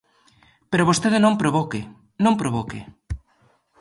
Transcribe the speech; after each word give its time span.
Pero 0.71 0.87
vostede 0.89 1.17
non 1.21 1.39
provoque, 1.41 1.79
non 2.23 2.33
provoque. 2.41 2.79